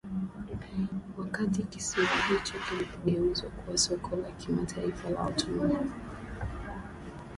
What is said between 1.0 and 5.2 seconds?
wakati kisiwa hicho kilipogeuzwa kuwa soko la kimataifa